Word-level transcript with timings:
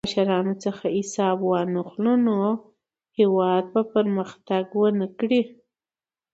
که 0.03 0.07
له 0.07 0.07
مشرانو 0.13 0.53
څخه 0.63 0.85
حساب 0.97 1.37
وانخلو، 1.43 2.13
نو 2.27 2.35
هېواد 3.17 3.63
به 3.73 3.81
پرمختګ 3.93 4.65
ونه 4.81 5.07
کړي. 5.19 5.41